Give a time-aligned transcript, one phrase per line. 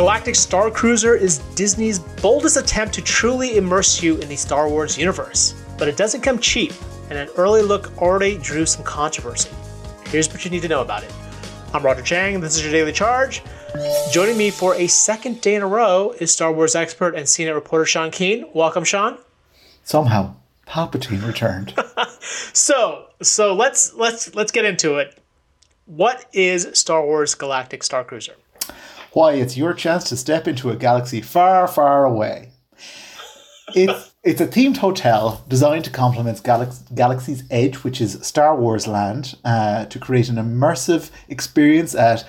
[0.00, 5.62] Galactic Starcruiser is Disney's boldest attempt to truly immerse you in the Star Wars universe.
[5.76, 6.72] But it doesn't come cheap,
[7.10, 9.50] and an early look already drew some controversy.
[10.06, 11.12] Here's what you need to know about it.
[11.74, 13.42] I'm Roger Cheng, and this is your Daily Charge.
[14.10, 17.52] Joining me for a second day in a row is Star Wars expert and CNET
[17.52, 18.46] reporter Sean Keane.
[18.54, 19.18] Welcome, Sean.
[19.84, 20.34] Somehow,
[20.66, 21.74] Palpatine returned.
[22.54, 25.18] so, so let's let's let's get into it.
[25.84, 28.36] What is Star Wars Galactic Starcruiser?
[29.12, 32.52] Why, it's your chance to step into a galaxy far, far away.
[33.74, 38.86] It's it's a themed hotel designed to complement Galax- Galaxy's Edge, which is Star Wars
[38.86, 42.26] land, uh, to create an immersive experience at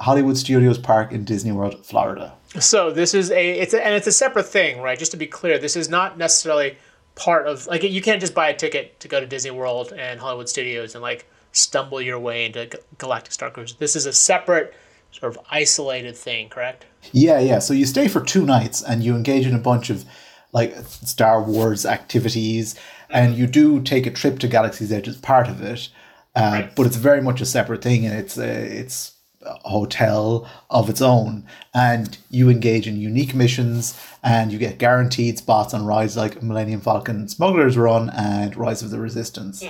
[0.00, 2.34] Hollywood Studios Park in Disney World, Florida.
[2.58, 4.98] So this is a it's a, and it's a separate thing, right?
[4.98, 6.76] Just to be clear, this is not necessarily
[7.14, 10.20] part of like you can't just buy a ticket to go to Disney World and
[10.20, 12.68] Hollywood Studios and like stumble your way into
[12.98, 13.78] Galactic Starcruiser.
[13.78, 14.74] This is a separate
[15.12, 16.86] sort of isolated thing, correct?
[17.12, 17.58] Yeah, yeah.
[17.58, 20.04] So you stay for two nights and you engage in a bunch of
[20.52, 22.74] like Star Wars activities,
[23.08, 25.88] and you do take a trip to Galaxy's Edge as part of it.
[26.34, 26.76] Uh, right.
[26.76, 31.00] But it's very much a separate thing, and it's a, it's a hotel of its
[31.00, 36.42] own, and you engage in unique missions, and you get guaranteed spots on rides like
[36.42, 39.64] Millennium Falcon, Smuggler's Run, and Rise of the Resistance.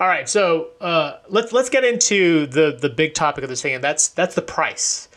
[0.00, 3.74] All right, so uh, let's let's get into the the big topic of this thing,
[3.74, 5.08] and that's that's the price,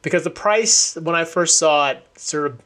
[0.00, 2.62] because the price when I first saw it sort of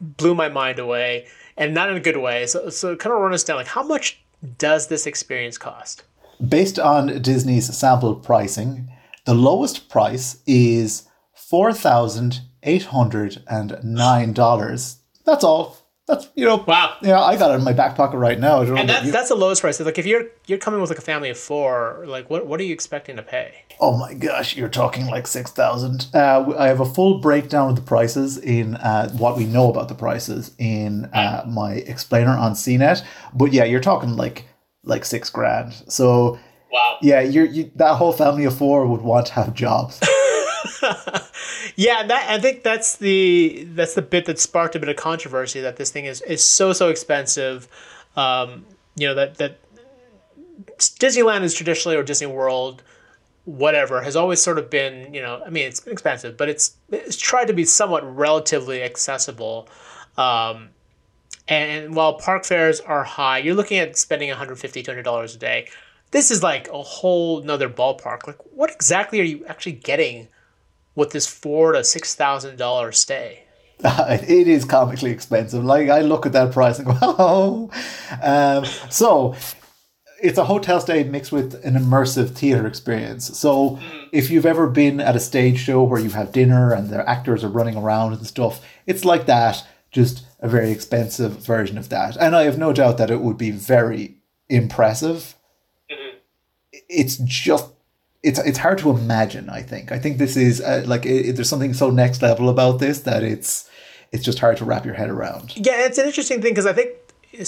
[0.00, 1.26] blew my mind away,
[1.58, 2.46] and not in a good way.
[2.46, 3.58] So, so kind of run us down.
[3.58, 4.24] Like, how much
[4.56, 6.04] does this experience cost?
[6.48, 8.90] Based on Disney's sample pricing,
[9.26, 15.00] the lowest price is four thousand eight hundred and nine dollars.
[15.26, 18.38] That's all that's you know wow yeah I got it in my back pocket right
[18.38, 18.60] now.
[18.60, 19.80] and that's, that's the lowest price.
[19.80, 22.62] Like if you're you're coming with like a family of four, like what what are
[22.62, 23.64] you expecting to pay?
[23.80, 26.06] Oh my gosh, you're talking like six thousand.
[26.12, 29.88] Uh, I have a full breakdown of the prices in uh, what we know about
[29.88, 33.02] the prices in uh, my explainer on CNET.
[33.32, 34.44] But yeah, you're talking like
[34.84, 35.72] like six grand.
[35.88, 36.38] So
[36.70, 40.00] wow, yeah, you're you, that whole family of four would want to have jobs.
[41.76, 45.60] yeah, that I think that's the that's the bit that sparked a bit of controversy
[45.60, 47.68] that this thing is is so so expensive.
[48.16, 48.64] Um,
[48.96, 49.58] you know that that
[50.78, 52.82] Disneyland is traditionally or Disney World,
[53.44, 57.16] whatever, has always sort of been you know I mean it's expensive, but it's it's
[57.16, 59.68] tried to be somewhat relatively accessible.
[60.16, 60.70] Um,
[61.48, 65.68] and while park fares are high, you're looking at spending 150 $200 a day.
[66.10, 68.26] This is like a whole nother ballpark.
[68.26, 70.28] Like, what exactly are you actually getting
[70.94, 73.44] with this four to six thousand dollar stay.
[73.84, 75.64] it is comically expensive.
[75.64, 77.70] Like I look at that price and go, oh.
[78.22, 79.34] Um, so
[80.22, 83.36] it's a hotel stay mixed with an immersive theater experience.
[83.38, 84.08] So mm.
[84.10, 87.44] if you've ever been at a stage show where you have dinner and the actors
[87.44, 92.16] are running around and stuff, it's like that, just a very expensive version of that.
[92.16, 94.16] And I have no doubt that it would be very
[94.48, 95.34] impressive.
[95.90, 96.18] Mm-hmm.
[96.88, 97.73] It's just
[98.24, 99.48] it's it's hard to imagine.
[99.50, 99.92] I think.
[99.92, 103.00] I think this is uh, like it, it, there's something so next level about this
[103.00, 103.70] that it's
[104.10, 105.56] it's just hard to wrap your head around.
[105.56, 106.90] Yeah, it's an interesting thing because I think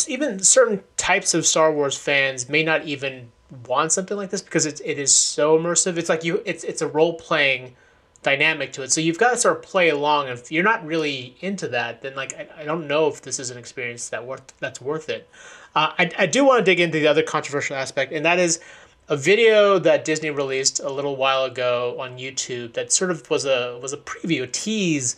[0.07, 3.31] even certain types of Star Wars fans may not even
[3.67, 5.97] want something like this because it's it is so immersive.
[5.97, 7.75] It's like you it's it's a role playing
[8.23, 8.93] dynamic to it.
[8.93, 10.29] So you've got to sort of play along.
[10.29, 13.51] If you're not really into that, then like I, I don't know if this is
[13.51, 15.29] an experience that worth that's worth it.
[15.75, 18.61] Uh, I I do want to dig into the other controversial aspect, and that is
[19.09, 23.45] a video that Disney released a little while ago on YouTube that sort of was
[23.45, 25.17] a was a preview, a tease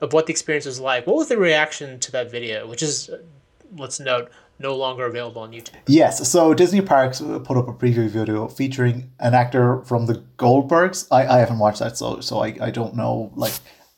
[0.00, 1.06] of what the experience was like.
[1.06, 2.66] What was the reaction to that video?
[2.66, 3.10] Which is,
[3.76, 5.76] let's note, no longer available on YouTube.
[5.86, 11.08] Yes, so Disney Parks put up a preview video featuring an actor from the Goldbergs.
[11.10, 13.54] I, I haven't watched that, so so I, I don't know like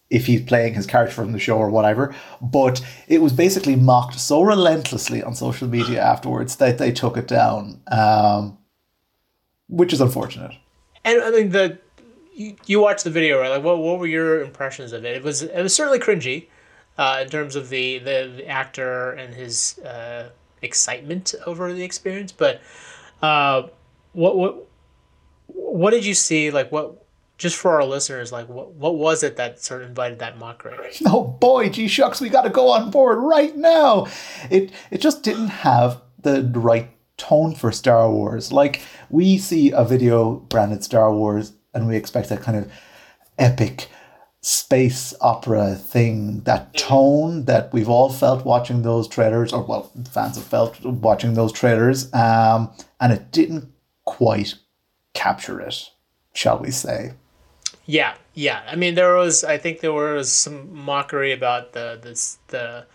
[0.09, 2.15] if he's playing his character from the show or whatever.
[2.41, 7.29] But it was basically mocked so relentlessly on social media afterwards that they took it
[7.29, 7.83] down.
[7.91, 8.57] Um,
[9.69, 10.53] which is unfortunate.
[11.05, 11.79] And I mean the
[12.35, 13.49] you, you watched the video right?
[13.49, 15.17] Like what what were your impressions of it?
[15.17, 16.47] It was it was certainly cringy,
[16.99, 20.31] uh, in terms of the, the, the actor and his uh,
[20.63, 22.33] excitement over the experience.
[22.33, 22.61] But
[23.23, 23.69] uh,
[24.13, 24.67] what what
[25.47, 26.51] what did you see?
[26.51, 27.05] Like what
[27.39, 30.93] just for our listeners, like what what was it that sort of invited that mockery?
[31.07, 34.07] Oh boy, gee shucks, we got to go on board right now.
[34.51, 38.53] It it just didn't have the right tone for Star Wars.
[38.53, 42.71] Like we see a video branded Star Wars and we expect that kind of
[43.39, 43.89] epic
[44.47, 50.37] space opera thing, that tone that we've all felt watching those trailers, or well, fans
[50.37, 52.71] have felt watching those trailers, um,
[53.01, 53.69] and it didn't
[54.05, 54.55] quite
[55.15, 55.91] capture it,
[56.33, 57.13] shall we say.
[57.87, 58.63] Yeah, yeah.
[58.69, 59.43] I mean, there was.
[59.43, 62.87] I think there was some mockery about the this the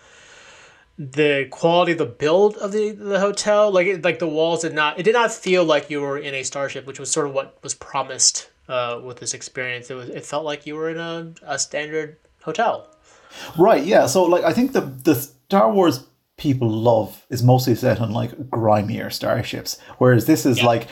[0.97, 3.71] the quality of the build of the, the hotel.
[3.71, 4.99] Like it, like the walls did not.
[4.99, 7.57] It did not feel like you were in a starship, which was sort of what
[7.63, 9.89] was promised uh, with this experience.
[9.89, 10.09] It was.
[10.09, 12.87] It felt like you were in a, a standard hotel.
[13.57, 13.83] Right.
[13.83, 14.05] Yeah.
[14.07, 16.05] So like I think the the Star Wars
[16.37, 20.65] people love is mostly set on like grimier starships, whereas this is Yeah.
[20.65, 20.87] like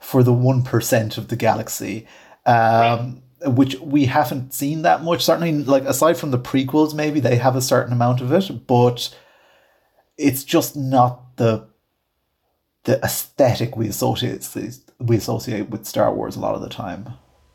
[0.00, 2.06] for the one percent of the galaxy.
[2.46, 5.22] Um, Which we haven't seen that much.
[5.24, 9.14] Certainly, like aside from the prequels, maybe they have a certain amount of it, but
[10.16, 11.66] it's just not the
[12.84, 14.46] the aesthetic we associate
[14.98, 17.08] we associate with Star Wars a lot of the time.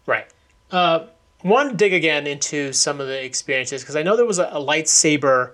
[0.06, 0.26] Right.
[0.72, 1.06] Uh,
[1.44, 4.48] want to dig again into some of the experiences because I know there was a,
[4.48, 5.54] a lightsaber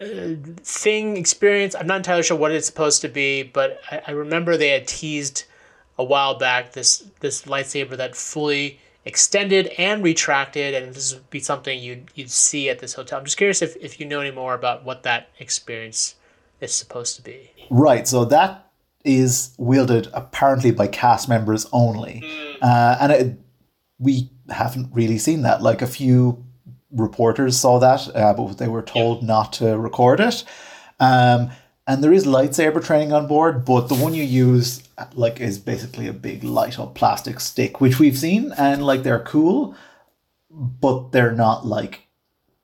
[0.00, 1.74] uh, thing experience.
[1.74, 4.88] I'm not entirely sure what it's supposed to be, but I, I remember they had
[4.88, 5.44] teased
[5.98, 11.40] a while back this this lightsaber that fully extended and retracted, and this would be
[11.40, 13.18] something you'd you'd see at this hotel.
[13.18, 16.14] I'm just curious if, if you know any more about what that experience
[16.60, 17.50] is supposed to be.
[17.70, 18.70] Right, so that
[19.04, 22.22] is wielded apparently by cast members only,
[22.62, 23.38] uh, and it,
[23.98, 25.62] we haven't really seen that.
[25.62, 26.44] Like a few
[26.92, 30.44] reporters saw that, uh, but they were told not to record it.
[31.00, 31.50] Um,
[31.86, 34.81] and there is lightsaber training on board, but the one you use
[35.14, 39.20] like is basically a big light up plastic stick, which we've seen, and like they're
[39.20, 39.74] cool,
[40.50, 42.08] but they're not like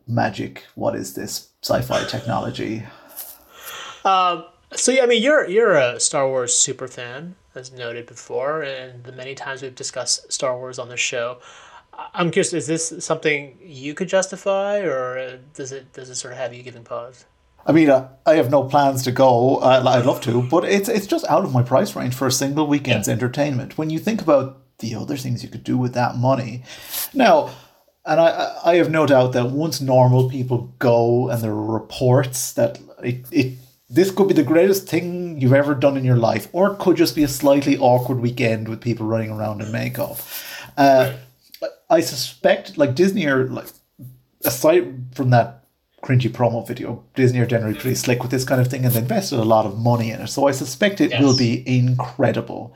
[0.06, 0.64] magic.
[0.74, 2.84] What is this sci-fi technology?
[4.04, 8.62] Um, so yeah, I mean you're you're a Star Wars super fan, as noted before,
[8.62, 11.38] and the many times we've discussed Star Wars on the show.
[12.14, 16.38] I'm curious, is this something you could justify, or does it does it sort of
[16.38, 17.24] have you giving pause?
[17.68, 19.56] I mean, uh, I have no plans to go.
[19.56, 22.32] Uh, I'd love to, but it's it's just out of my price range for a
[22.32, 23.76] single weekend's entertainment.
[23.76, 26.62] When you think about the other things you could do with that money,
[27.12, 27.50] now,
[28.06, 32.54] and I I have no doubt that once normal people go and there are reports
[32.54, 33.58] that it, it
[33.90, 36.96] this could be the greatest thing you've ever done in your life, or it could
[36.96, 40.18] just be a slightly awkward weekend with people running around in makeup.
[40.78, 41.12] Uh,
[41.90, 43.66] I suspect, like Disney are like
[44.44, 45.57] aside from that
[46.02, 49.00] cringy promo video, Disney are generally pretty slick with this kind of thing and they
[49.00, 50.28] invested a lot of money in it.
[50.28, 52.74] So I suspect it will be incredible.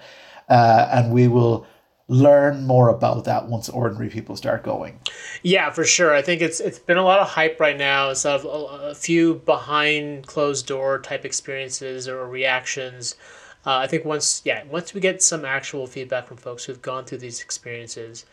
[0.48, 1.66] Uh, and we will
[2.08, 5.00] learn more about that once ordinary people start going.
[5.42, 6.14] Yeah, for sure.
[6.14, 8.10] I think it's it's been a lot of hype right now.
[8.10, 13.14] It's of a, a few behind closed door type experiences or reactions.
[13.64, 17.04] Uh, I think once yeah once we get some actual feedback from folks who've gone
[17.04, 18.26] through these experiences,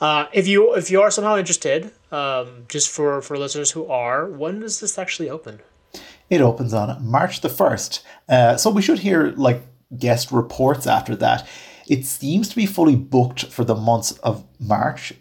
[0.00, 4.26] uh, if you if you are somehow interested, um, just for for listeners who are,
[4.26, 5.60] when does this actually open?
[6.28, 8.02] It opens on March the 1st.
[8.28, 9.62] Uh, so we should hear like
[9.98, 11.46] guest reports after that.
[11.88, 15.12] It seems to be fully booked for the months of March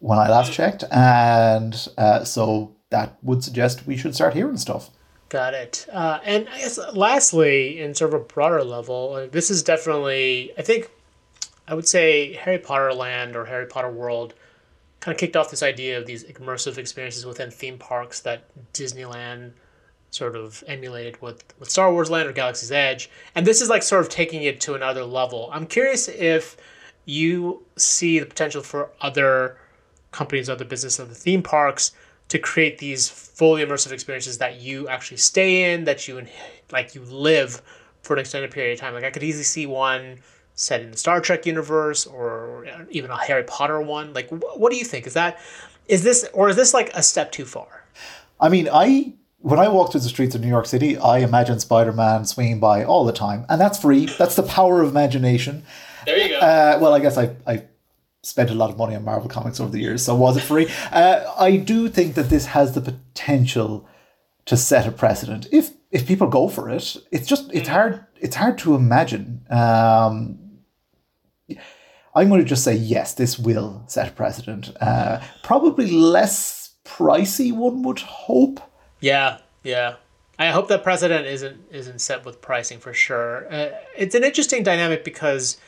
[0.00, 0.84] when I last checked.
[0.90, 4.90] And uh, so that would suggest we should start hearing stuff.
[5.30, 5.86] Got it.
[5.92, 10.52] Uh, and I guess lastly, in sort of a broader level, uh, this is definitely,
[10.58, 10.90] I think,
[11.68, 14.34] I would say Harry Potter Land or Harry Potter World
[15.00, 19.52] kind of kicked off this idea of these immersive experiences within theme parks that Disneyland
[20.10, 23.10] sort of emulated with, with Star Wars Land or Galaxy's Edge.
[23.34, 25.50] And this is like sort of taking it to another level.
[25.52, 26.56] I'm curious if
[27.04, 29.58] you see the potential for other
[30.10, 31.92] companies, other businesses, other theme parks
[32.28, 36.26] to create these fully immersive experiences that you actually stay in, that you
[36.72, 37.62] like you live
[38.02, 38.94] for an extended period of time.
[38.94, 40.18] Like I could easily see one
[40.58, 44.12] set in the Star Trek universe or even a Harry Potter one.
[44.12, 45.06] Like wh- what do you think?
[45.06, 45.38] Is that
[45.86, 47.84] is this or is this like a step too far?
[48.40, 51.60] I mean, I when I walk through the streets of New York City, I imagine
[51.60, 54.06] Spider Man swinging by all the time, and that's free.
[54.06, 55.62] That's the power of imagination.
[56.04, 56.38] There you go.
[56.38, 57.64] Uh, well, I guess I I
[58.22, 60.66] spent a lot of money on Marvel comics over the years, so was it free?
[60.90, 63.88] Uh, I do think that this has the potential
[64.46, 66.96] to set a precedent if if people go for it.
[67.12, 69.42] It's just it's hard it's hard to imagine.
[69.50, 70.38] Um,
[72.14, 74.70] I'm going to just say yes, this will set a precedent.
[74.80, 78.60] Uh, probably less pricey, one would hope.
[79.00, 79.96] Yeah, yeah.
[80.38, 83.52] I hope that precedent isn't isn't set with pricing for sure.
[83.52, 85.58] Uh, it's an interesting dynamic because,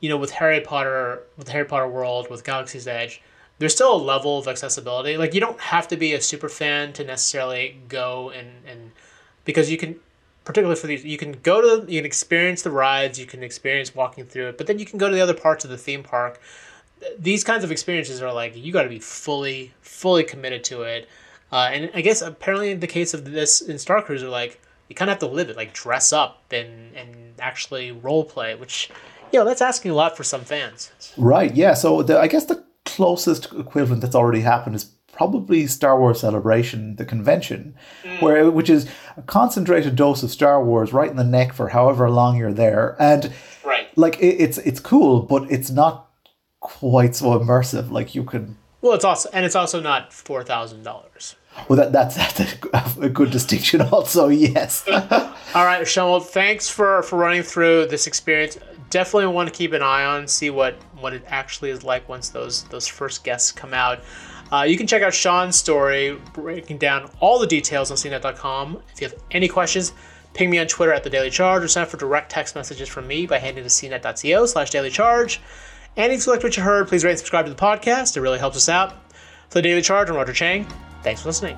[0.00, 3.20] you know, with Harry Potter, with Harry Potter World, with Galaxy's Edge,
[3.58, 5.16] there's still a level of accessibility.
[5.16, 8.92] Like you don't have to be a super fan to necessarily go and and
[9.44, 9.96] because you can,
[10.44, 13.94] particularly for these, you can go to you can experience the rides, you can experience
[13.94, 16.02] walking through it, but then you can go to the other parts of the theme
[16.02, 16.40] park.
[17.18, 21.08] These kinds of experiences are like you got to be fully fully committed to it.
[21.50, 25.10] Uh, and I guess apparently in the case of this in Starcruiser, like you kind
[25.10, 28.90] of have to live it, like dress up and and actually role play, which
[29.32, 30.92] you know that's asking a lot for some fans.
[31.16, 31.54] Right.
[31.54, 31.74] Yeah.
[31.74, 36.96] So the, I guess the closest equivalent that's already happened is probably Star Wars Celebration,
[36.96, 38.20] the convention, mm.
[38.22, 42.10] where which is a concentrated dose of Star Wars right in the neck for however
[42.10, 43.32] long you're there, and
[43.64, 43.86] Right.
[43.96, 46.10] like it, it's it's cool, but it's not
[46.60, 47.90] quite so immersive.
[47.90, 48.56] Like you can.
[48.80, 51.36] Well, it's also and it's also not four thousand dollars.
[51.68, 53.80] Well, that, that's that's a, a good distinction.
[53.92, 54.84] Also, yes.
[55.54, 56.10] All right, Sean.
[56.10, 58.58] Well, thanks for for running through this experience.
[58.94, 62.28] Definitely want to keep an eye on, see what what it actually is like once
[62.28, 64.04] those those first guests come out.
[64.52, 68.80] Uh, you can check out Sean's story, breaking down all the details on CNET.com.
[68.92, 69.94] If you have any questions,
[70.32, 73.08] ping me on Twitter at the Daily Charge or up for direct text messages from
[73.08, 75.40] me by heading to cnet.co slash daily charge.
[75.96, 78.16] And if you liked what you heard, please rate and subscribe to the podcast.
[78.16, 78.92] It really helps us out.
[79.48, 80.68] For the Daily Charge, I'm Roger Cheng.
[81.02, 81.56] Thanks for listening.